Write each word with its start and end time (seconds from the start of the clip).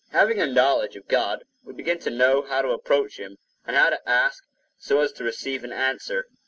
Having 0.09 0.41
a 0.41 0.47
knowledge 0.47 0.95
of 0.95 1.07
God, 1.07 1.43
we 1.63 1.73
begin 1.73 1.99
to 1.99 2.09
know 2.09 2.41
how 2.41 2.63
to 2.63 2.69
approach 2.71 3.19
him, 3.19 3.37
and 3.67 3.75
how 3.75 3.91
to 3.91 4.09
ask 4.09 4.43
so 4.75 4.99
as 4.99 5.11
to 5.11 5.23
receive 5.23 5.63
an 5.63 5.71
answer. 5.71 6.25